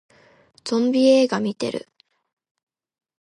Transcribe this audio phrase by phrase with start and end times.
[0.63, 1.87] ゾンビ映画見てる